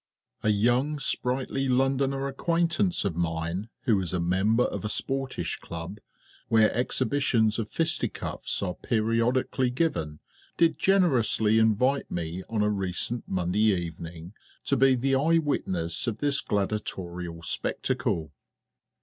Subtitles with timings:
[0.49, 5.99] _A young sprightly Londoner acquaintance of mine, who is a member of a Sportish Club
[6.47, 10.19] where exhibitions of fisticuffs are periodically given,
[10.57, 14.33] did generously invite me on a recent Monday evening
[14.65, 18.31] to be the eye witness of this gladiatorial spectacle.